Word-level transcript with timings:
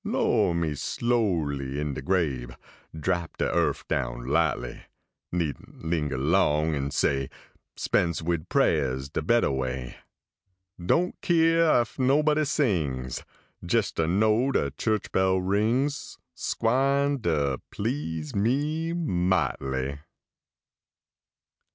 lyowah 0.03 0.55
me 0.55 0.73
slowly 0.73 1.79
in 1.79 1.93
de 1.93 2.01
grave; 2.01 2.57
Drap 2.99 3.37
de 3.37 3.45
earf 3.45 3.87
down 3.87 4.25
lightly. 4.25 4.81
Needn 5.31 5.79
t 5.79 5.87
linger 5.87 6.17
long, 6.17 6.73
and, 6.73 6.91
say, 6.91 7.29
Spense 7.77 8.19
wid 8.19 8.49
prayer 8.49 8.95
s 8.95 9.09
de 9.09 9.21
better 9.21 9.51
way; 9.51 9.97
Don 10.83 11.11
t 11.11 11.17
keer 11.21 11.69
ef 11.69 11.99
nobody 11.99 12.45
sings. 12.45 13.23
Jes 13.63 13.91
ter 13.91 14.07
know 14.07 14.51
de 14.51 14.71
chu 14.71 14.97
ch 14.97 15.11
bell 15.11 15.39
rings 15.39 16.17
S 16.35 16.55
gwine 16.55 17.21
ter 17.21 17.57
please 17.69 18.33
me 18.35 18.93
might 18.93 19.61
ly. 19.61 19.99